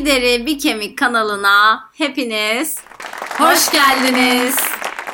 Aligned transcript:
Bir 0.00 0.06
Deri 0.06 0.46
Bir 0.46 0.58
Kemik 0.58 0.98
kanalına 0.98 1.90
hepiniz 1.92 2.78
hoş 3.38 3.70
geldiniz. 3.70 4.56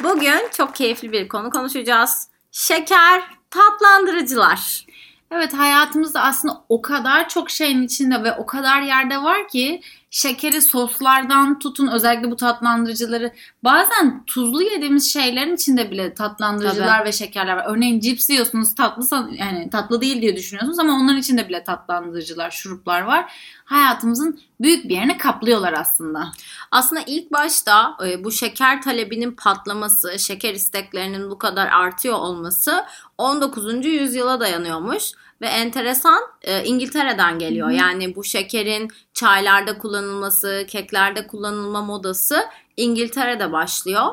Bugün 0.02 0.48
çok 0.56 0.74
keyifli 0.74 1.12
bir 1.12 1.28
konu 1.28 1.50
konuşacağız. 1.50 2.28
Şeker 2.52 3.22
tatlandırıcılar. 3.50 4.86
Evet 5.30 5.54
hayatımızda 5.54 6.22
aslında 6.22 6.64
o 6.68 6.82
kadar 6.82 7.28
çok 7.28 7.50
şeyin 7.50 7.82
içinde 7.82 8.24
ve 8.24 8.32
o 8.32 8.46
kadar 8.46 8.82
yerde 8.82 9.22
var 9.22 9.48
ki 9.48 9.80
şekeri 10.10 10.62
soslardan 10.62 11.58
tutun 11.58 11.86
özellikle 11.86 12.30
bu 12.30 12.36
tatlandırıcıları 12.36 13.32
bazen 13.64 14.24
tuzlu 14.26 14.62
yediğimiz 14.62 15.12
şeylerin 15.12 15.54
içinde 15.54 15.90
bile 15.90 16.14
tatlandırıcılar 16.14 16.98
Tabii. 16.98 17.08
ve 17.08 17.12
şekerler 17.12 17.56
var. 17.56 17.64
Örneğin 17.68 18.00
cips 18.00 18.30
yiyorsunuz 18.30 18.74
tatlı 18.74 19.30
yani 19.32 19.70
tatlı 19.70 20.00
değil 20.00 20.22
diye 20.22 20.36
düşünüyorsunuz 20.36 20.78
ama 20.78 20.92
onların 20.92 21.20
içinde 21.20 21.48
bile 21.48 21.64
tatlandırıcılar, 21.64 22.50
şuruplar 22.50 23.00
var. 23.00 23.32
Hayatımızın 23.64 24.40
büyük 24.60 24.84
bir 24.84 24.94
yerini 24.94 25.18
kaplıyorlar 25.18 25.72
aslında. 25.72 26.32
Aslında 26.70 27.02
ilk 27.06 27.32
başta 27.32 27.96
e, 28.06 28.24
bu 28.24 28.32
şeker 28.32 28.82
talebinin 28.82 29.32
patlaması, 29.32 30.18
şeker 30.18 30.54
isteklerinin 30.54 31.30
bu 31.30 31.38
kadar 31.38 31.66
artıyor 31.66 32.18
olması 32.18 32.84
19. 33.18 33.86
yüzyıla 33.86 34.40
dayanıyormuş 34.40 35.12
ve 35.40 35.46
enteresan 35.46 36.22
e, 36.42 36.64
İngiltere'den 36.64 37.38
geliyor. 37.38 37.68
Hı 37.68 37.72
hı. 37.72 37.76
Yani 37.76 38.16
bu 38.16 38.24
şekerin 38.24 38.90
çaylarda 39.14 39.78
kullanılması, 39.78 40.64
keklerde 40.68 41.26
kullanılma 41.26 41.82
modası 41.82 42.44
İngiltere'de 42.76 43.52
başlıyor. 43.52 44.06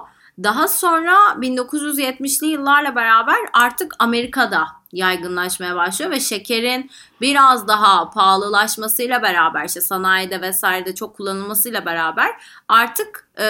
Daha 0.43 0.67
sonra 0.67 1.15
1970'li 1.15 2.47
yıllarla 2.47 2.95
beraber 2.95 3.37
artık 3.53 3.95
Amerika'da 3.99 4.67
yaygınlaşmaya 4.91 5.75
başlıyor 5.75 6.11
ve 6.11 6.19
şekerin 6.19 6.91
biraz 7.21 7.67
daha 7.67 8.09
pahalılaşmasıyla 8.09 9.21
beraber 9.21 9.65
işte 9.65 9.81
sanayide 9.81 10.41
vesairede 10.41 10.95
çok 10.95 11.17
kullanılmasıyla 11.17 11.85
beraber 11.85 12.29
artık 12.67 13.29
e, 13.39 13.47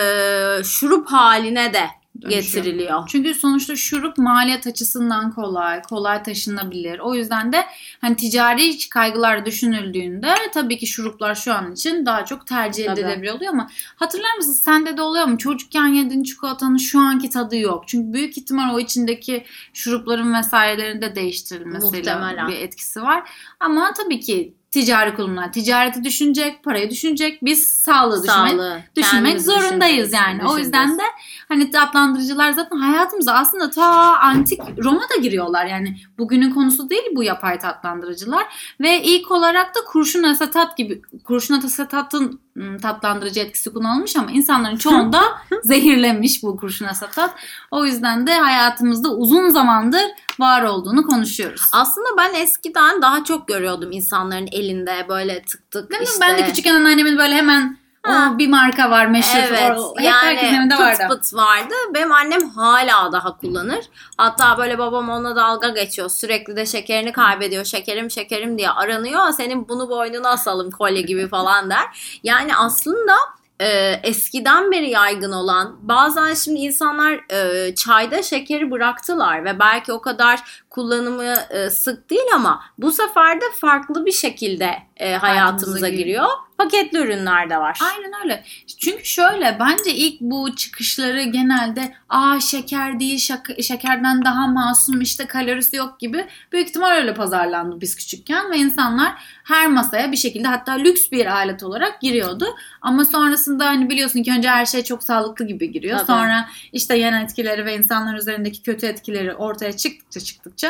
şurup 0.64 1.08
haline 1.08 1.73
de 1.73 1.90
Dönüşüyor. 2.22 2.44
getiriliyor. 2.44 3.03
Çünkü 3.08 3.33
sonuçta 3.33 3.75
şurup 3.75 4.17
maliyet 4.17 4.67
açısından 4.67 5.31
kolay, 5.31 5.81
kolay 5.81 6.23
taşınabilir. 6.23 7.00
O 7.00 7.16
yüzden 7.16 7.53
de 7.53 7.66
hani 8.02 8.16
ticari 8.16 8.89
kaygılar 8.89 9.45
düşünüldüğünde 9.45 10.36
tabii 10.53 10.78
ki 10.78 10.88
şuruplar 10.88 11.36
şu 11.36 11.53
an 11.53 11.72
için 11.73 12.06
daha 12.06 12.25
çok 12.25 12.47
tercih 12.47 12.86
Tabii. 12.86 13.00
edilebilir 13.00 13.31
oluyor 13.31 13.53
ama 13.53 13.69
hatırlar 13.95 14.36
mısın 14.38 14.53
sende 14.53 14.97
de 14.97 15.02
oluyor 15.02 15.25
mu? 15.25 15.38
Çocukken 15.38 15.88
yediğin 15.88 16.23
çikolatanın 16.23 16.78
şu 16.78 17.00
anki 17.00 17.30
tadı 17.30 17.58
yok. 17.58 17.84
Çünkü 17.88 18.14
büyük 18.14 18.38
ihtimal 18.38 18.75
o 18.75 18.80
içindeki 18.80 19.45
şurupların 19.73 20.34
vesairelerin 20.34 21.02
de 21.02 21.16
değiştirilmesiyle 21.16 21.97
Muhtemelen. 21.97 22.47
bir 22.47 22.58
etkisi 22.58 23.02
var. 23.02 23.30
Ama 23.59 23.94
tabii 23.94 24.19
ki 24.19 24.53
ticari 24.73 25.16
kurumlar 25.16 25.52
ticareti 25.52 26.03
düşünecek, 26.03 26.63
parayı 26.63 26.89
düşünecek. 26.89 27.45
Biz 27.45 27.66
sağlığı 27.66 28.23
düşünmek 28.23 28.52
Sağlığı. 28.52 28.79
düşünmek 28.95 29.23
kendimiz 29.23 29.45
zorundayız 29.45 30.13
yani. 30.13 30.45
O 30.47 30.57
yüzden 30.57 30.97
de 30.97 31.03
hani 31.47 31.71
tatlandırıcılar 31.71 32.52
zaten 32.52 32.77
hayatımıza 32.77 33.33
aslında 33.33 33.69
ta 33.69 34.17
antik 34.17 34.61
Roma'da 34.83 35.16
giriyorlar. 35.21 35.66
Yani 35.66 35.97
bugünün 36.17 36.51
konusu 36.51 36.89
değil 36.89 37.03
bu 37.16 37.23
yapay 37.23 37.59
tatlandırıcılar. 37.59 38.75
Ve 38.79 39.03
ilk 39.03 39.31
olarak 39.31 39.75
da 39.75 39.79
kurşun 39.88 40.23
asetat 40.23 40.77
gibi 40.77 41.01
kurşun 41.23 41.61
asetatın 41.61 42.41
tatlandırıcı 42.82 43.40
etkisi 43.40 43.73
kullanılmış 43.73 44.16
ama 44.16 44.32
insanların 44.32 44.78
çoğunda 44.78 45.22
zehirlemiş 45.64 46.44
bu 46.44 46.58
kurşun 46.58 46.86
asetat. 46.86 47.36
O 47.72 47.86
yüzden 47.86 48.28
de 48.28 48.34
hayatımızda 48.34 49.09
uzun 49.16 49.50
zamandır 49.50 50.04
var 50.40 50.64
olduğunu 50.64 51.04
konuşuyoruz. 51.04 51.62
Aslında 51.72 52.08
ben 52.18 52.34
eskiden 52.34 53.02
daha 53.02 53.24
çok 53.24 53.48
görüyordum 53.48 53.92
insanların 53.92 54.47
elinde 54.52 55.06
böyle 55.09 55.42
tık 55.42 55.72
tık 55.72 55.90
Değil 55.90 56.02
mi? 56.02 56.06
işte. 56.06 56.19
Ben 56.22 56.38
de 56.38 56.46
küçükken 56.46 56.75
anneannemin 56.75 57.18
böyle 57.18 57.34
hemen 57.36 57.82
Ha. 58.06 58.31
o 58.36 58.38
bir 58.38 58.50
marka 58.50 58.90
var 58.90 59.06
meşhur. 59.06 59.40
Evet. 59.40 59.80
O, 59.80 59.94
hep 59.97 60.06
yani 60.06 60.16
herkesin 60.16 60.56
evinde 60.56 60.75
pıt 60.75 60.84
vardı. 60.84 61.03
pıt 61.09 61.34
vardı. 61.34 61.74
Benim 61.94 62.12
annem 62.12 62.50
hala 62.50 63.12
daha 63.12 63.38
kullanır. 63.38 63.86
Hatta 64.18 64.58
böyle 64.58 64.78
babam 64.78 65.09
ona 65.09 65.36
dalga 65.36 65.69
geçiyor. 65.69 66.09
Sürekli 66.09 66.56
de 66.56 66.66
şekerini 66.66 67.12
kaybediyor. 67.12 67.66
Şekerim 67.66 68.12
şekerim 68.12 68.58
diye 68.58 68.69
aranıyor. 68.69 69.31
Senin 69.31 69.69
bunu 69.69 69.90
boynuna 69.90 70.30
asalım 70.30 70.72
kolye 70.72 71.02
gibi 71.02 71.28
falan 71.28 71.69
der. 71.69 72.19
Yani 72.24 72.56
aslında 72.56 73.16
e, 73.59 74.00
eskiden 74.03 74.72
beri 74.72 74.90
yaygın 74.90 75.31
olan 75.31 75.75
bazen 75.81 76.34
şimdi 76.34 76.59
insanlar 76.59 77.31
e, 77.31 77.75
çayda 77.75 78.24
şekeri 78.24 78.72
bıraktılar 78.72 79.46
ve 79.46 79.59
belki 79.59 79.94
o 79.94 80.02
kadar 80.02 80.62
kullanımı 80.73 81.35
e, 81.50 81.69
sık 81.69 82.09
değil 82.09 82.28
ama 82.35 82.61
bu 82.78 82.91
sefer 82.91 83.41
de 83.41 83.45
farklı 83.61 84.06
bir 84.06 84.11
şekilde 84.11 84.73
e, 84.97 85.16
hayatımıza 85.16 85.89
giriyor. 85.89 86.06
giriyor. 86.06 86.28
Paketli 86.57 86.97
ürünler 86.97 87.50
de 87.50 87.57
var. 87.57 87.79
Aynen 87.95 88.11
öyle. 88.23 88.44
Çünkü 88.81 89.06
şöyle 89.06 89.57
bence 89.59 89.94
ilk 89.95 90.22
bu 90.22 90.56
çıkışları 90.56 91.23
genelde 91.23 91.94
aa 92.09 92.39
şeker 92.39 93.00
değil 93.00 93.17
şaka- 93.19 93.63
şekerden 93.63 94.25
daha 94.25 94.47
masum 94.47 95.01
işte 95.01 95.25
kalorisi 95.25 95.75
yok 95.75 96.00
gibi 96.00 96.25
büyük 96.51 96.69
ihtimal 96.69 96.91
öyle 96.91 97.13
pazarlandı 97.13 97.81
biz 97.81 97.95
küçükken 97.95 98.51
ve 98.51 98.57
insanlar 98.57 99.13
her 99.44 99.67
masaya 99.67 100.12
bir 100.12 100.17
şekilde 100.17 100.47
hatta 100.47 100.72
lüks 100.72 101.12
bir 101.12 101.25
alet 101.25 101.63
olarak 101.63 102.01
giriyordu. 102.01 102.45
Ama 102.81 103.06
sonrasında 103.06 103.66
hani 103.66 103.89
biliyorsun 103.89 104.23
ki 104.23 104.31
önce 104.38 104.50
her 104.50 104.66
şey 104.66 104.83
çok 104.83 105.03
sağlıklı 105.03 105.47
gibi 105.47 105.72
giriyor. 105.72 105.97
Tabii. 105.97 106.07
Sonra 106.07 106.50
işte 106.72 106.97
yan 106.97 107.22
etkileri 107.23 107.66
ve 107.66 107.75
insanlar 107.78 108.17
üzerindeki 108.17 108.63
kötü 108.63 108.85
etkileri 108.85 109.33
ortaya 109.35 109.78
çıktıkça 109.78 110.19
çıktıkça 110.19 110.62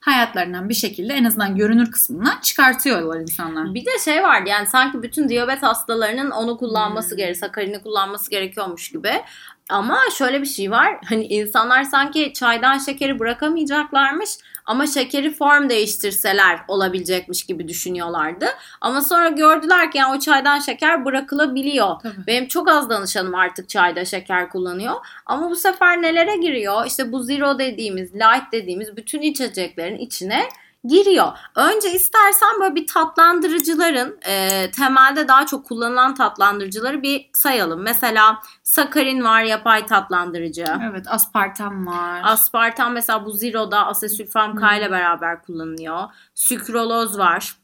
hayatlarından 0.00 0.68
bir 0.68 0.74
şekilde 0.74 1.14
en 1.14 1.24
azından 1.24 1.56
görünür 1.56 1.90
kısmından 1.90 2.40
çıkartıyorlar 2.42 3.20
insanlar. 3.20 3.74
Bir 3.74 3.86
de 3.86 3.90
şey 4.04 4.22
vardı 4.22 4.48
yani 4.48 4.66
sanki 4.66 5.02
bütün 5.02 5.28
diyabet 5.28 5.62
hastalarının 5.62 6.30
onu 6.30 6.56
kullanması 6.56 7.10
Hmm. 7.10 7.16
gerekiyor, 7.16 7.48
sakarini 7.48 7.82
kullanması 7.82 8.30
gerekiyormuş 8.30 8.90
gibi. 8.90 9.22
Ama 9.70 9.98
şöyle 10.18 10.40
bir 10.40 10.46
şey 10.46 10.70
var. 10.70 10.98
Hani 11.08 11.26
insanlar 11.26 11.84
sanki 11.84 12.32
çaydan 12.32 12.78
şekeri 12.78 13.18
bırakamayacaklarmış 13.18 14.30
ama 14.68 14.86
şekeri 14.86 15.34
form 15.34 15.68
değiştirseler 15.68 16.58
olabilecekmiş 16.68 17.46
gibi 17.46 17.68
düşünüyorlardı. 17.68 18.46
Ama 18.80 19.00
sonra 19.00 19.28
gördüler 19.28 19.90
ki 19.92 19.98
yani 19.98 20.16
o 20.16 20.18
çaydan 20.18 20.58
şeker 20.58 21.04
bırakılabiliyor. 21.04 22.00
Tabii. 22.02 22.26
Benim 22.26 22.48
çok 22.48 22.68
az 22.68 22.90
danışanım 22.90 23.34
artık 23.34 23.68
çayda 23.68 24.04
şeker 24.04 24.50
kullanıyor. 24.50 24.94
Ama 25.26 25.50
bu 25.50 25.56
sefer 25.56 26.02
nelere 26.02 26.36
giriyor? 26.36 26.86
İşte 26.86 27.12
bu 27.12 27.22
zero 27.22 27.58
dediğimiz, 27.58 28.14
light 28.14 28.52
dediğimiz 28.52 28.96
bütün 28.96 29.22
içeceklerin 29.22 29.98
içine 29.98 30.48
giriyor. 30.84 31.32
Önce 31.54 31.92
istersen 31.92 32.60
böyle 32.60 32.74
bir 32.74 32.86
tatlandırıcıların 32.86 34.18
e, 34.28 34.70
temelde 34.70 35.28
daha 35.28 35.46
çok 35.46 35.66
kullanılan 35.66 36.14
tatlandırıcıları 36.14 37.02
bir 37.02 37.30
sayalım. 37.32 37.82
Mesela 37.82 38.42
sakarin 38.62 39.24
var 39.24 39.42
yapay 39.42 39.86
tatlandırıcı. 39.86 40.64
Evet 40.90 41.06
aspartam 41.08 41.86
var. 41.86 42.20
Aspartam 42.24 42.92
mesela 42.92 43.24
bu 43.24 43.30
Zero'da 43.30 43.86
asesülfam 43.86 44.56
K 44.56 44.76
ile 44.76 44.90
beraber 44.90 45.42
kullanılıyor. 45.42 46.02
Sükroloz 46.34 47.18
var. 47.18 47.56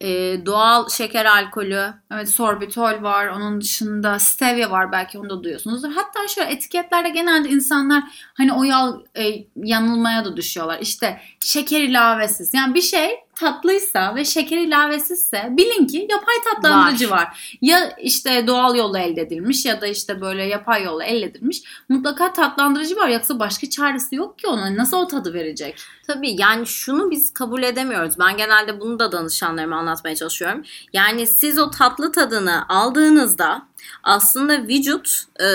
E, 0.00 0.40
doğal 0.46 0.88
şeker 0.88 1.24
alkolü. 1.24 1.94
Evet 2.12 2.28
sorbitol 2.28 3.02
var. 3.02 3.26
Onun 3.26 3.60
dışında 3.60 4.18
stevia 4.18 4.70
var 4.70 4.92
belki 4.92 5.18
onu 5.18 5.30
da 5.30 5.42
duyuyorsunuzdur. 5.42 5.92
Hatta 5.92 6.28
şöyle 6.28 6.50
etiketlerde 6.50 7.08
genelde 7.08 7.48
insanlar 7.48 8.02
hani 8.34 8.52
o 8.52 8.64
yal, 8.64 9.00
e, 9.18 9.24
yanılmaya 9.56 10.24
da 10.24 10.36
düşüyorlar. 10.36 10.78
İşte 10.80 11.20
şeker 11.40 11.80
ilavesiz. 11.80 12.54
Yani 12.54 12.74
bir 12.74 12.82
şey 12.82 13.10
tatlıysa 13.34 14.14
ve 14.14 14.24
şeker 14.24 14.58
ilavesizse 14.58 15.48
bilin 15.50 15.86
ki 15.86 16.06
yapay 16.10 16.34
tatlandırıcı 16.52 17.10
var. 17.10 17.56
Ya 17.62 17.96
işte 18.02 18.46
doğal 18.46 18.76
yolla 18.76 18.98
elde 18.98 19.20
edilmiş 19.20 19.64
ya 19.64 19.80
da 19.80 19.86
işte 19.86 20.20
böyle 20.20 20.44
yapay 20.44 20.84
yolla 20.84 21.04
elde 21.04 21.26
edilmiş. 21.26 21.62
Mutlaka 21.88 22.32
tatlandırıcı 22.32 22.96
var. 22.96 23.08
Yoksa 23.08 23.38
başka 23.38 23.70
çaresi 23.70 24.14
yok 24.14 24.38
ki 24.38 24.46
ona. 24.46 24.76
Nasıl 24.76 24.96
o 24.96 25.06
tadı 25.06 25.34
verecek? 25.34 25.78
Tabii 26.06 26.40
yani 26.40 26.66
şunu 26.66 27.10
biz 27.10 27.32
kabul 27.32 27.62
edemiyoruz. 27.62 28.18
Ben 28.18 28.36
genelde 28.36 28.80
bunu 28.80 28.98
da 28.98 29.12
danışanlarıma 29.12 29.76
anlatmaya 29.86 30.16
çalışıyorum. 30.16 30.62
Yani 30.92 31.26
siz 31.26 31.58
o 31.58 31.70
tatlı 31.70 32.12
tadını 32.12 32.68
aldığınızda 32.68 33.62
aslında 34.02 34.62
vücut 34.62 35.24
e, 35.40 35.48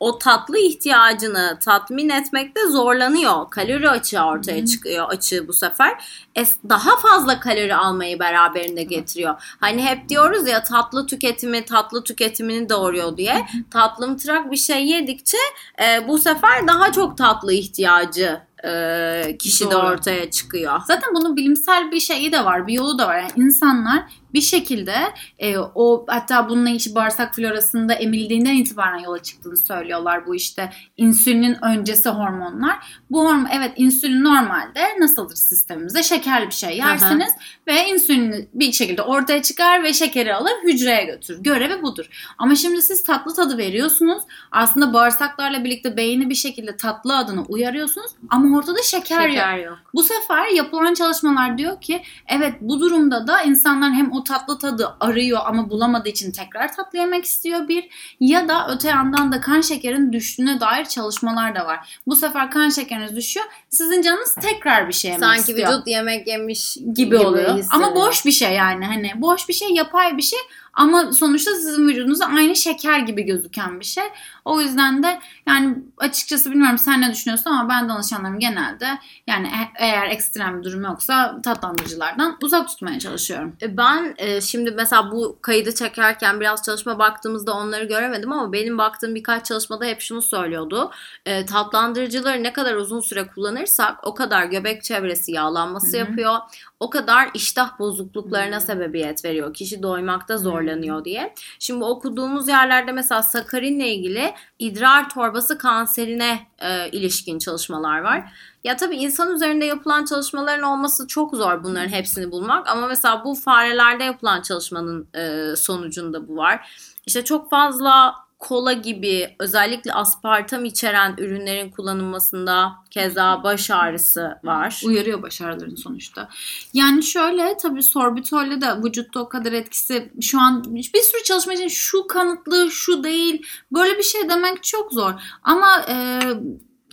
o 0.00 0.18
tatlı 0.18 0.58
ihtiyacını 0.58 1.58
tatmin 1.64 2.08
etmekte 2.08 2.66
zorlanıyor. 2.66 3.50
Kalori 3.50 3.90
açığı 3.90 4.20
ortaya 4.20 4.58
Hı 4.58 4.62
hı. 4.62 4.66
çıkıyor 4.66 5.08
açığı 5.08 5.48
bu 5.48 5.52
sefer. 5.52 6.04
Es, 6.34 6.56
daha 6.68 6.96
fazla 6.96 7.40
kalori 7.40 7.74
almayı 7.74 8.18
beraberinde 8.18 8.82
getiriyor. 8.82 9.56
Hani 9.60 9.82
hep 9.82 10.08
diyoruz 10.08 10.48
ya 10.48 10.62
tatlı 10.62 11.06
tüketimi 11.06 11.64
tatlı 11.64 12.04
tüketimini 12.04 12.68
doğuruyor 12.68 13.16
diye. 13.16 13.46
Tatlımtırak 13.70 14.50
bir 14.50 14.56
şey 14.56 14.86
yedikçe 14.86 15.38
e, 15.82 16.08
bu 16.08 16.18
sefer 16.18 16.66
daha 16.66 16.92
çok 16.92 17.18
tatlı 17.18 17.52
ihtiyacı 17.52 18.40
e, 18.64 19.36
kişi 19.38 19.66
de 19.66 19.70
Doğru. 19.70 19.86
ortaya 19.86 20.30
çıkıyor. 20.30 20.80
Zaten 20.86 21.14
bunun 21.14 21.36
bilimsel 21.36 21.90
bir 21.90 22.00
şeyi 22.00 22.32
de 22.32 22.44
var, 22.44 22.66
bir 22.66 22.72
yolu 22.72 22.98
da 22.98 23.08
var. 23.08 23.18
Yani 23.18 23.32
insanlar 23.36 24.04
bir 24.34 24.40
şekilde 24.40 24.94
e, 25.38 25.58
o 25.58 26.04
hatta 26.08 26.48
bununla 26.48 26.70
içi 26.70 26.94
bağırsak 26.94 27.34
florasında 27.34 27.94
emildiğinden 27.94 28.54
itibaren 28.54 28.98
yola 28.98 29.22
çıktığını 29.22 29.56
söylüyorlar 29.56 30.26
bu 30.26 30.34
işte 30.34 30.72
insülinin 30.96 31.64
öncesi 31.64 32.08
hormonlar. 32.08 33.00
Bu 33.10 33.24
hormon 33.24 33.48
evet 33.52 33.72
insülin 33.76 34.24
normalde 34.24 34.80
nasıldır 35.00 35.36
sistemimizde 35.36 36.02
şekerli 36.02 36.46
bir 36.46 36.54
şey 36.54 36.76
yersiniz 36.76 37.32
ve 37.66 37.88
insülin 37.88 38.48
bir 38.54 38.72
şekilde 38.72 39.02
ortaya 39.02 39.42
çıkar 39.42 39.82
ve 39.82 39.92
şekeri 39.92 40.34
alır 40.34 40.52
hücreye 40.64 41.04
götürür. 41.04 41.42
Görevi 41.42 41.82
budur. 41.82 42.34
Ama 42.38 42.54
şimdi 42.54 42.82
siz 42.82 43.04
tatlı 43.04 43.34
tadı 43.34 43.58
veriyorsunuz. 43.58 44.22
Aslında 44.50 44.92
bağırsaklarla 44.92 45.64
birlikte 45.64 45.96
beyni 45.96 46.30
bir 46.30 46.34
şekilde 46.34 46.76
tatlı 46.76 47.16
adını 47.16 47.42
uyarıyorsunuz 47.42 48.10
ama 48.30 48.49
ortada 48.54 48.82
şeker, 48.82 49.28
Şeker 49.28 49.56
yok. 49.56 49.66
yok. 49.66 49.78
Bu 49.94 50.02
sefer 50.02 50.46
yapılan 50.46 50.94
çalışmalar 50.94 51.58
diyor 51.58 51.80
ki 51.80 52.02
evet 52.28 52.54
bu 52.60 52.80
durumda 52.80 53.26
da 53.26 53.42
insanlar 53.42 53.92
hem 53.92 54.12
o 54.12 54.24
tatlı 54.24 54.58
tadı 54.58 54.96
arıyor 55.00 55.40
ama 55.44 55.70
bulamadığı 55.70 56.08
için 56.08 56.32
tekrar 56.32 56.76
tatlı 56.76 56.98
yemek 56.98 57.24
istiyor 57.24 57.68
bir 57.68 57.88
ya 58.20 58.48
da 58.48 58.66
öte 58.70 58.88
yandan 58.88 59.32
da 59.32 59.40
kan 59.40 59.60
şekerin 59.60 60.12
düştüğüne 60.12 60.60
dair 60.60 60.84
çalışmalar 60.84 61.54
da 61.54 61.66
var. 61.66 62.00
Bu 62.06 62.16
sefer 62.16 62.50
kan 62.50 62.68
şekeriniz 62.68 63.16
düşüyor. 63.16 63.46
Sizin 63.68 64.02
canınız 64.02 64.34
tekrar 64.34 64.88
bir 64.88 64.92
şey 64.92 65.10
yemek 65.10 65.24
Sanki 65.24 65.40
istiyor 65.40 65.72
vücut 65.72 65.86
yemek 65.86 66.28
yemiş 66.28 66.78
gibi 66.94 67.18
oluyor. 67.18 67.48
Ama 67.50 67.58
hissediyor. 67.58 67.94
boş 67.94 68.26
bir 68.26 68.32
şey 68.32 68.52
yani 68.52 68.86
hani 68.86 69.12
boş 69.16 69.48
bir 69.48 69.54
şey 69.54 69.68
yapay 69.68 70.16
bir 70.16 70.22
şey 70.22 70.38
ama 70.74 71.12
sonuçta 71.12 71.54
sizin 71.54 71.88
vücudunuzda 71.88 72.26
aynı 72.26 72.56
şeker 72.56 72.98
gibi 72.98 73.22
gözüken 73.22 73.80
bir 73.80 73.84
şey. 73.84 74.04
O 74.44 74.60
yüzden 74.60 75.02
de 75.02 75.18
yani 75.46 75.78
açıkçası 75.98 76.50
bilmiyorum 76.50 76.78
sen 76.78 77.00
ne 77.00 77.12
düşünüyorsun 77.12 77.50
ama 77.50 77.68
ben 77.68 77.88
danışanlarım 77.88 78.38
genelde 78.38 78.88
yani 79.26 79.46
e- 79.46 79.84
eğer 79.84 80.06
ekstrem 80.08 80.58
bir 80.58 80.64
durum 80.64 80.82
yoksa 80.82 81.40
tatlandırıcılardan 81.42 82.36
uzak 82.42 82.68
tutmaya 82.68 82.98
çalışıyorum. 82.98 83.56
E, 83.62 83.76
Ben 83.76 84.14
e, 84.18 84.40
şimdi 84.40 84.70
mesela 84.70 85.10
bu 85.10 85.38
kaydı 85.42 85.74
çekerken 85.74 86.40
biraz 86.40 86.62
çalışma 86.62 86.98
baktığımızda 86.98 87.52
onları 87.54 87.84
göremedim 87.84 88.32
ama 88.32 88.52
benim 88.52 88.78
baktığım 88.78 89.14
birkaç 89.14 89.46
çalışmada 89.46 89.84
hep 89.84 90.00
şunu 90.00 90.22
söylüyordu. 90.22 90.90
E, 91.26 91.46
tatlandırıcıları 91.46 92.42
ne 92.42 92.52
kadar 92.52 92.74
uzun 92.74 93.00
süre 93.00 93.26
kullanırsak 93.26 94.06
o 94.06 94.14
kadar 94.14 94.44
göbek 94.44 94.84
çevresi 94.84 95.32
yağlanması 95.32 95.86
Hı 95.86 95.92
hı. 95.92 95.96
yapıyor. 95.96 96.38
O 96.80 96.90
kadar 96.90 97.30
iştah 97.34 97.78
bozukluklarına 97.78 98.60
sebebiyet 98.60 99.24
veriyor. 99.24 99.54
Kişi 99.54 99.82
doymakta 99.82 100.38
zorlanıyor 100.38 101.04
diye. 101.04 101.34
Şimdi 101.58 101.84
okuduğumuz 101.84 102.48
yerlerde 102.48 102.92
mesela 102.92 103.22
sakarinle 103.22 103.94
ilgili 103.94 104.34
idrar 104.58 105.10
torbası 105.10 105.58
kanserine 105.58 106.46
e, 106.58 106.90
ilişkin 106.90 107.38
çalışmalar 107.38 108.00
var. 108.00 108.32
Ya 108.64 108.76
tabii 108.76 108.96
insan 108.96 109.34
üzerinde 109.34 109.64
yapılan 109.64 110.04
çalışmaların 110.04 110.64
olması 110.64 111.06
çok 111.06 111.34
zor 111.34 111.64
bunların 111.64 111.88
hepsini 111.88 112.32
bulmak 112.32 112.68
ama 112.68 112.86
mesela 112.86 113.24
bu 113.24 113.34
farelerde 113.34 114.04
yapılan 114.04 114.42
çalışmanın 114.42 115.08
e, 115.14 115.56
sonucunda 115.56 116.28
bu 116.28 116.36
var. 116.36 116.70
İşte 117.06 117.24
çok 117.24 117.50
fazla 117.50 118.14
kola 118.40 118.72
gibi 118.72 119.36
özellikle 119.38 119.92
aspartam 119.92 120.64
içeren 120.64 121.14
ürünlerin 121.18 121.70
kullanılmasında 121.70 122.72
keza 122.90 123.42
baş 123.42 123.70
ağrısı 123.70 124.38
var. 124.44 124.82
Uyarıyor 124.84 125.22
baş 125.22 125.40
ağrılarını 125.40 125.76
sonuçta. 125.76 126.28
Yani 126.74 127.02
şöyle 127.02 127.56
tabii 127.56 127.82
sorbitolle 127.82 128.60
de 128.60 128.82
vücutta 128.84 129.20
o 129.20 129.28
kadar 129.28 129.52
etkisi 129.52 130.12
şu 130.20 130.40
an 130.40 130.64
bir 130.74 131.02
sürü 131.02 131.22
çalışma 131.24 131.52
için 131.52 131.68
şu 131.68 132.06
kanıtlı 132.06 132.70
şu 132.70 133.04
değil 133.04 133.46
böyle 133.72 133.98
bir 133.98 134.02
şey 134.02 134.28
demek 134.28 134.62
çok 134.62 134.92
zor. 134.92 135.12
Ama 135.42 135.84
e, 135.88 136.20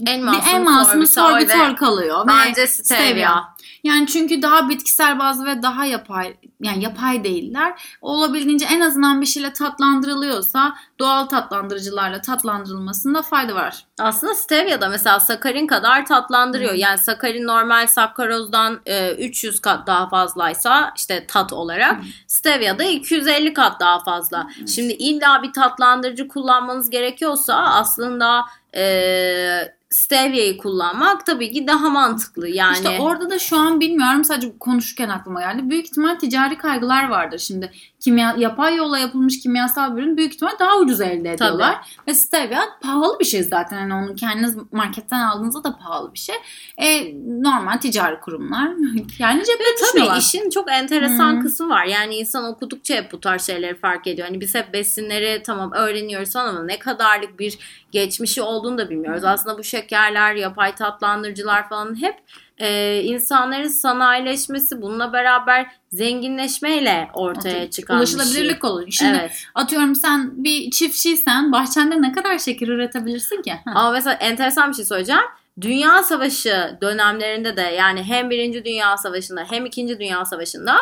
En 0.05 0.23
masum 0.23 0.55
en 0.55 0.63
masumı 0.63 1.07
sorbitol 1.07 1.53
sorbitol 1.53 1.75
kalıyor. 1.75 2.27
Bence 2.27 2.67
stevia. 2.67 3.43
Yani 3.87 4.07
çünkü 4.07 4.41
daha 4.41 4.69
bitkisel 4.69 5.19
bazlı 5.19 5.45
ve 5.45 5.61
daha 5.61 5.85
yapay 5.85 6.33
yani 6.61 6.83
yapay 6.83 7.23
değiller. 7.23 7.97
Olabildiğince 8.01 8.65
en 8.65 8.81
azından 8.81 9.21
bir 9.21 9.25
şeyle 9.25 9.53
tatlandırılıyorsa 9.53 10.75
doğal 10.99 11.25
tatlandırıcılarla 11.25 12.21
tatlandırılmasında 12.21 13.21
fayda 13.21 13.55
var. 13.55 13.85
Aslında 13.99 14.35
stevia 14.35 14.81
da 14.81 14.89
mesela 14.89 15.19
sakarin 15.19 15.67
kadar 15.67 16.05
tatlandırıyor. 16.05 16.73
Yani 16.73 16.97
sakarin 16.97 17.47
normal 17.47 17.87
sakkarozdan 17.87 18.79
e, 18.85 19.13
300 19.13 19.59
kat 19.59 19.87
daha 19.87 20.09
fazlaysa 20.09 20.93
işte 20.97 21.27
tat 21.27 21.53
olarak 21.53 22.01
stevia 22.27 22.79
da 22.79 22.83
250 22.83 23.53
kat 23.53 23.79
daha 23.79 24.03
fazla. 24.03 24.47
Şimdi 24.75 24.93
illa 24.93 25.43
bir 25.43 25.53
tatlandırıcı 25.53 26.27
kullanmanız 26.27 26.89
gerekiyorsa 26.89 27.55
aslında 27.55 28.45
e, 28.75 29.76
stevia'yı 29.89 30.57
kullanmak 30.57 31.25
tabii 31.25 31.51
ki 31.51 31.67
daha 31.67 31.89
mantıklı. 31.89 32.47
Yani 32.49 32.73
İşte 32.73 32.99
orada 32.99 33.29
da 33.29 33.39
şu 33.39 33.57
an 33.57 33.79
bilmiyorum 33.79 34.23
sadece 34.23 34.57
konuşurken 34.59 35.09
aklıma 35.09 35.41
geldi. 35.41 35.69
Büyük 35.69 35.85
ihtimal 35.85 36.15
ticari 36.15 36.57
kaygılar 36.57 37.09
vardır. 37.09 37.39
Şimdi 37.39 37.71
kimya 37.99 38.35
yapay 38.37 38.75
yolla 38.75 38.99
yapılmış 38.99 39.39
kimyasal 39.39 39.97
bir 39.97 40.01
ürün 40.01 40.17
büyük 40.17 40.33
ihtimal 40.33 40.51
daha 40.59 40.77
ucuz 40.77 41.01
elde 41.01 41.31
ediyorlar. 41.33 41.75
Ve 42.07 42.13
stevia 42.13 42.61
pahalı 42.81 43.19
bir 43.19 43.25
şey 43.25 43.43
zaten. 43.43 43.77
Hani 43.77 43.93
onu 43.93 44.15
kendiniz 44.15 44.57
marketten 44.71 45.19
aldığınızda 45.21 45.63
da 45.63 45.77
pahalı 45.77 46.13
bir 46.13 46.19
şey. 46.19 46.35
E, 46.77 47.13
normal 47.43 47.77
ticari 47.77 48.19
kurumlar. 48.19 48.67
Yani 49.19 49.43
cepte 49.45 49.63
Tabii 49.93 50.17
işin 50.19 50.49
çok 50.49 50.71
enteresan 50.71 51.33
Hmm. 51.33 51.41
kısmı 51.41 51.69
var. 51.69 51.85
Yani 51.85 52.15
insan 52.15 52.45
okudukça 52.45 52.95
hep 52.95 53.11
bu 53.11 53.19
tarz 53.19 53.45
şeyleri 53.45 53.75
fark 53.75 54.07
ediyor. 54.07 54.27
Hani 54.27 54.41
biz 54.41 54.55
hep 54.55 54.73
besinleri 54.73 55.43
tamam 55.45 55.71
öğreniyoruz 55.71 56.35
ama 56.35 56.63
ne 56.63 56.79
kadarlık 56.79 57.39
bir 57.39 57.57
geçmişi 57.91 58.41
olduğunu 58.41 58.77
da 58.77 58.89
bilmiyoruz. 58.89 59.23
Aslında 59.23 59.57
bu 59.57 59.63
şekerler, 59.81 60.35
yapay 60.35 60.75
tatlandırıcılar 60.75 61.69
falan 61.69 62.01
hep 62.01 62.15
e, 62.57 63.01
insanların 63.03 63.67
sanayileşmesi 63.67 64.81
bununla 64.81 65.13
beraber 65.13 65.67
zenginleşmeyle 65.91 67.09
ortaya 67.13 67.69
çıkan 67.69 68.01
bir 68.01 68.05
şey. 68.05 68.15
Ulaşılabilirlik 68.15 68.63
olur. 68.63 68.85
Şimdi 68.89 69.17
Evet. 69.17 69.31
atıyorum 69.55 69.95
sen 69.95 70.43
bir 70.43 70.71
çiftçiysen 70.71 71.51
bahçende 71.51 72.01
ne 72.01 72.11
kadar 72.11 72.37
şeker 72.37 72.67
üretebilirsin 72.67 73.41
ki? 73.41 73.51
Ha. 73.51 73.71
Ama 73.75 73.91
mesela 73.91 74.13
enteresan 74.13 74.69
bir 74.69 74.75
şey 74.75 74.85
söyleyeceğim. 74.85 75.21
Dünya 75.61 76.03
Savaşı 76.03 76.77
dönemlerinde 76.81 77.57
de 77.57 77.61
yani 77.61 78.03
hem 78.03 78.29
Birinci 78.29 78.65
Dünya 78.65 78.97
Savaşı'nda 78.97 79.45
hem 79.49 79.65
İkinci 79.65 79.99
Dünya 79.99 80.25
Savaşı'nda 80.25 80.77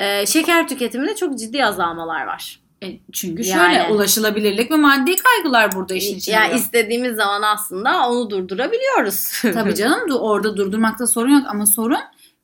e, 0.00 0.26
şeker 0.26 0.68
tüketiminde 0.68 1.16
çok 1.16 1.38
ciddi 1.38 1.64
azalmalar 1.64 2.26
var. 2.26 2.60
E, 2.82 2.98
çünkü 3.12 3.46
Yani. 3.46 3.74
şöyle 3.74 3.92
ulaşılabilirlik 3.92 4.70
ve 4.70 4.76
maddi 4.76 5.16
kaygılar 5.16 5.72
burada 5.72 5.94
işin 5.94 6.16
içinde. 6.16 6.36
Yani 6.36 6.56
istediğimiz 6.56 7.16
zaman 7.16 7.42
aslında 7.42 8.08
onu 8.08 8.30
durdurabiliyoruz. 8.30 9.42
Tabii 9.42 9.74
canım 9.76 10.10
orada 10.10 10.56
durdurmakta 10.56 11.06
sorun 11.06 11.30
yok 11.30 11.46
ama 11.46 11.66
sorun 11.66 11.98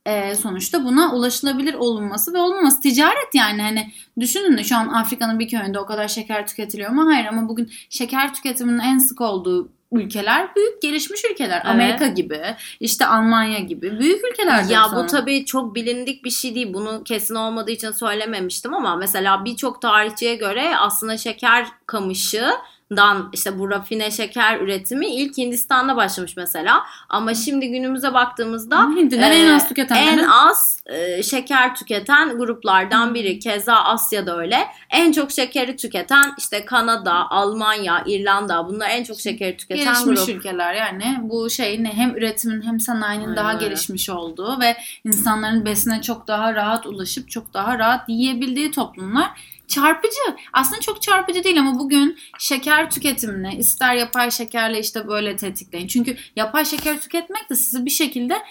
e, 0.06 0.34
sonuçta 0.34 0.84
buna 0.84 1.14
ulaşılabilir 1.14 1.74
olunması 1.74 2.34
ve 2.34 2.38
olmaması. 2.38 2.80
Ticaret 2.80 3.34
yani 3.34 3.62
hani 3.62 3.92
düşünün 4.20 4.58
de 4.58 4.64
şu 4.64 4.76
an 4.76 4.88
Afrika'nın 4.88 5.38
bir 5.38 5.48
köyünde 5.48 5.78
o 5.78 5.86
kadar 5.86 6.08
şeker 6.08 6.46
tüketiliyor 6.46 6.90
mu? 6.90 7.06
Hayır 7.06 7.26
ama 7.26 7.48
bugün 7.48 7.70
şeker 7.90 8.34
tüketiminin 8.34 8.78
en 8.78 8.98
sık 8.98 9.20
olduğu 9.20 9.68
ülkeler 9.96 10.56
büyük 10.56 10.82
gelişmiş 10.82 11.24
ülkeler. 11.32 11.62
Evet. 11.64 11.74
Amerika 11.74 12.06
gibi 12.06 12.56
işte 12.80 13.06
Almanya 13.06 13.58
gibi 13.58 13.98
büyük 13.98 14.24
ülkeler. 14.32 14.64
ya 14.64 14.88
bu 14.96 15.06
tabii 15.06 15.44
çok 15.44 15.74
bilindik 15.74 16.24
bir 16.24 16.30
şey 16.30 16.54
değil. 16.54 16.74
Bunu 16.74 17.04
kesin 17.04 17.34
olmadığı 17.34 17.70
için 17.70 17.90
söylememiştim 17.90 18.74
ama 18.74 18.96
mesela 18.96 19.44
birçok 19.44 19.82
tarihçiye 19.82 20.34
göre 20.34 20.76
aslında 20.76 21.16
şeker 21.16 21.66
kamışı 21.86 22.50
dan 22.96 23.30
işte 23.32 23.58
bu 23.58 23.70
rafine 23.70 24.10
şeker 24.10 24.60
üretimi 24.60 25.06
ilk 25.06 25.38
Hindistan'da 25.38 25.96
başlamış 25.96 26.36
mesela. 26.36 26.82
Ama 27.08 27.34
şimdi 27.34 27.68
günümüze 27.68 28.14
baktığımızda 28.14 28.90
Hindiler 28.96 29.30
e, 29.30 29.34
en 29.34 29.54
az 29.54 29.68
tüketenlerin. 29.68 30.18
en 30.18 30.24
az 30.28 30.78
e, 30.86 31.22
şeker 31.22 31.74
tüketen 31.74 32.38
gruplardan 32.38 33.14
biri. 33.14 33.38
Keza 33.38 33.74
Asya'da 33.74 34.38
öyle. 34.38 34.66
En 34.90 35.12
çok 35.12 35.30
şekeri 35.30 35.76
tüketen 35.76 36.34
işte 36.38 36.64
Kanada, 36.64 37.30
Almanya, 37.30 38.02
İrlanda 38.06 38.68
bunlar 38.68 38.90
en 38.90 39.04
çok 39.04 39.20
şekeri 39.20 39.56
tüketen 39.56 39.84
gelişmiş 39.84 40.20
grup. 40.26 40.36
ülkeler 40.36 40.74
yani 40.74 41.18
bu 41.22 41.50
şeyin 41.50 41.84
hem 41.84 42.16
üretimin 42.16 42.62
hem 42.62 42.80
sanayinin 42.80 43.24
Aynen 43.24 43.36
daha 43.36 43.52
gelişmiş 43.52 44.10
olduğu 44.10 44.60
ve 44.60 44.76
insanların 45.04 45.64
besine 45.64 46.02
çok 46.02 46.28
daha 46.28 46.54
rahat 46.54 46.86
ulaşıp 46.86 47.30
çok 47.30 47.54
daha 47.54 47.78
rahat 47.78 48.08
yiyebildiği 48.08 48.70
toplumlar 48.70 49.30
çarpıcı. 49.68 50.36
Aslında 50.52 50.80
çok 50.80 51.02
çarpıcı 51.02 51.44
değil 51.44 51.60
ama 51.60 51.78
bugün 51.78 52.18
şeker 52.38 52.90
tüketimini 52.90 53.54
ister 53.54 53.94
yapay 53.94 54.30
şekerle 54.30 54.80
işte 54.80 55.08
böyle 55.08 55.36
tetikleyin. 55.36 55.86
Çünkü 55.86 56.16
yapay 56.36 56.64
şeker 56.64 57.00
tüketmek 57.00 57.50
de 57.50 57.56
sizi 57.56 57.84
bir 57.84 57.90
şekilde 57.90 58.42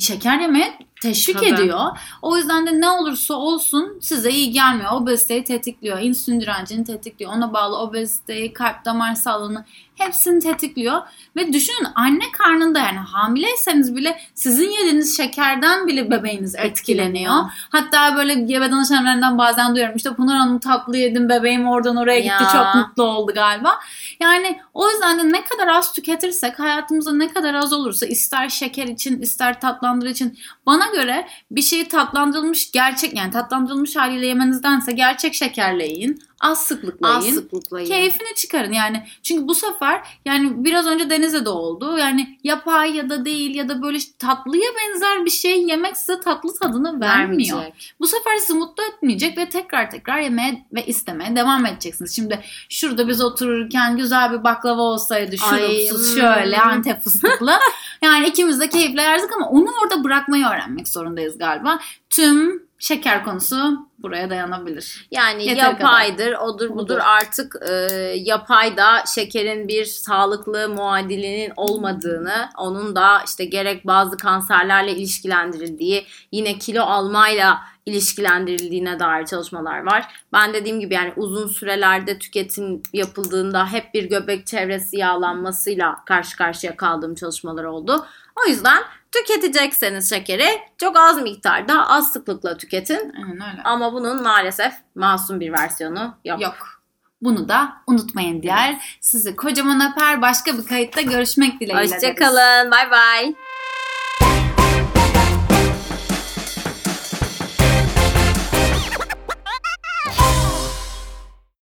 şeker 0.00 0.38
yemeye 0.40 0.78
teşvik 1.00 1.38
Tabii. 1.38 1.48
ediyor. 1.48 1.80
O 2.22 2.36
yüzden 2.36 2.66
de 2.66 2.80
ne 2.80 2.88
olursa 2.88 3.34
olsun 3.34 3.98
size 4.00 4.30
iyi 4.30 4.50
gelmiyor. 4.52 4.92
Obeziteyi 4.92 5.44
tetikliyor. 5.44 5.98
İnsülin 6.00 6.40
direncini 6.40 6.84
tetikliyor. 6.84 7.32
Ona 7.32 7.52
bağlı 7.52 7.78
obeziteyi, 7.78 8.52
kalp 8.52 8.84
damar 8.84 9.14
sağlığını 9.14 9.64
hepsini 9.96 10.40
tetikliyor. 10.40 11.02
Ve 11.36 11.52
düşünün 11.52 11.88
anne 11.94 12.24
karnında 12.38 12.78
yani 12.78 12.98
hamileyseniz 12.98 13.96
bile 13.96 14.20
sizin 14.34 14.70
yediğiniz 14.70 15.16
şekerden 15.16 15.86
bile 15.86 16.10
bebeğiniz 16.10 16.54
etkileniyor. 16.54 17.34
Hatta 17.70 18.16
böyle 18.16 18.34
gebe 18.34 18.70
danışanlarından 18.70 19.38
bazen 19.38 19.74
duyuyorum. 19.74 19.96
İşte 19.96 20.14
Pınar 20.14 20.38
Hanım 20.38 20.58
tatlı 20.58 20.96
yedim 20.96 21.28
bebeğim 21.28 21.68
oradan 21.68 21.96
oraya 21.96 22.20
gitti 22.20 22.42
Ya. 22.42 22.50
çok 22.52 22.74
mutlu 22.74 23.02
oldu 23.02 23.32
galiba. 23.34 23.78
Yani 24.20 24.60
o 24.74 24.90
yüzden 24.90 25.18
de 25.18 25.32
ne 25.32 25.44
kadar 25.44 25.66
az 25.68 25.92
tüketirsek 25.92 26.58
hayatımızda 26.58 27.12
ne 27.12 27.28
kadar 27.32 27.54
az 27.54 27.72
olursa 27.72 28.06
ister 28.06 28.48
şeker 28.48 28.86
için 28.86 29.20
ister 29.20 29.60
tatlandırdığı 29.88 30.10
için 30.10 30.38
bana 30.66 30.86
göre 30.86 31.28
bir 31.50 31.62
şeyi 31.62 31.88
tatlandırılmış 31.88 32.70
gerçek 32.70 33.16
yani 33.16 33.30
tatlandırılmış 33.30 33.96
haliyle 33.96 34.26
yemenizdense 34.26 34.92
gerçek 34.92 35.34
şekerle 35.34 35.86
yiyin. 35.86 36.22
Az 36.40 36.66
sıklıkla 36.66 37.16
Az 37.16 37.24
yiyin. 37.24 37.36
sıklıkla 37.36 37.80
yiyin. 37.80 37.90
Keyfini 37.90 38.34
çıkarın 38.36 38.72
yani. 38.72 39.06
Çünkü 39.22 39.48
bu 39.48 39.54
sefer 39.54 40.02
yani 40.24 40.64
biraz 40.64 40.86
önce 40.86 41.10
Deniz'e 41.10 41.44
de 41.44 41.48
oldu. 41.48 41.98
Yani 41.98 42.38
yapay 42.44 42.96
ya 42.96 43.10
da 43.10 43.24
değil 43.24 43.54
ya 43.54 43.68
da 43.68 43.82
böyle 43.82 43.98
tatlıya 44.18 44.70
benzer 44.80 45.24
bir 45.24 45.30
şey 45.30 45.62
yemek 45.62 45.96
size 45.96 46.20
tatlı 46.20 46.54
tadını 46.54 47.00
vermiyor. 47.00 47.58
Vermeyecek. 47.58 47.94
Bu 48.00 48.06
sefer 48.06 48.36
sizi 48.36 48.54
mutlu 48.54 48.82
etmeyecek 48.82 49.38
ve 49.38 49.48
tekrar 49.48 49.90
tekrar 49.90 50.18
yemeye 50.18 50.66
ve 50.72 50.86
istemeye 50.86 51.36
devam 51.36 51.66
edeceksiniz. 51.66 52.16
Şimdi 52.16 52.40
şurada 52.68 53.08
biz 53.08 53.20
otururken 53.20 53.96
güzel 53.96 54.32
bir 54.32 54.44
baklava 54.44 54.82
olsaydı 54.82 55.38
şurupsuz 55.38 56.16
Ay, 56.16 56.20
şöyle 56.20 56.58
hmm. 56.58 56.70
antep 56.70 57.02
fıstıklı. 57.02 57.52
yani 58.02 58.26
ikimiz 58.26 58.60
de 58.60 58.68
keyifle 58.68 59.02
yerdik 59.02 59.32
ama 59.32 59.48
onu 59.48 59.68
orada 59.82 60.04
bırakmayı 60.04 60.46
öğrenmek 60.46 60.88
zorundayız 60.88 61.38
galiba. 61.38 61.78
Tüm 62.10 62.67
şeker 62.78 63.24
konusu 63.24 63.88
buraya 63.98 64.30
dayanabilir. 64.30 65.08
Yani 65.10 65.44
Yeter 65.44 65.62
yapaydır, 65.62 66.32
odur 66.32 66.70
budur 66.70 66.78
Budur. 66.78 66.98
artık 67.02 67.56
e, 67.68 67.72
yapay 68.16 68.76
da 68.76 69.04
şekerin 69.14 69.68
bir 69.68 69.84
sağlıklı 69.84 70.68
muadilinin 70.68 71.52
olmadığını, 71.56 72.48
onun 72.58 72.96
da 72.96 73.22
işte 73.26 73.44
gerek 73.44 73.86
bazı 73.86 74.16
kanserlerle 74.16 74.92
ilişkilendirildiği, 74.96 76.06
yine 76.32 76.58
kilo 76.58 76.82
almayla 76.82 77.60
ilişkilendirildiğine 77.86 79.00
dair 79.00 79.26
çalışmalar 79.26 79.78
var. 79.78 80.24
Ben 80.32 80.54
dediğim 80.54 80.80
gibi 80.80 80.94
yani 80.94 81.12
uzun 81.16 81.48
sürelerde 81.48 82.18
tüketim 82.18 82.82
yapıldığında 82.92 83.72
hep 83.72 83.94
bir 83.94 84.04
göbek 84.04 84.46
çevresi 84.46 84.96
yağlanmasıyla 84.96 85.96
karşı 86.06 86.36
karşıya 86.36 86.76
kaldığım 86.76 87.14
çalışmalar 87.14 87.64
oldu. 87.64 88.06
O 88.44 88.48
yüzden 88.48 88.82
tüketecekseniz 89.12 90.10
şekeri 90.10 90.48
çok 90.78 90.96
az 90.96 91.22
miktarda, 91.22 91.88
az 91.88 92.12
sıklıkla 92.12 92.56
tüketin. 92.56 93.12
Aynen 93.16 93.50
öyle. 93.52 93.62
Ama 93.64 93.92
bunun 93.92 94.22
maalesef 94.22 94.72
masum 94.94 95.40
bir 95.40 95.52
versiyonu 95.52 96.14
yok. 96.24 96.40
Yok. 96.40 96.78
Bunu 97.22 97.48
da 97.48 97.72
unutmayın 97.86 98.42
diğer. 98.42 98.98
Sizi 99.00 99.36
kocaman 99.36 99.92
öper. 99.92 100.22
Başka 100.22 100.58
bir 100.58 100.66
kayıtta 100.66 101.00
görüşmek 101.00 101.60
dileğiyle. 101.60 101.94
Hoşçakalın. 101.94 102.70
Bay 102.70 102.90
bay. 102.90 103.34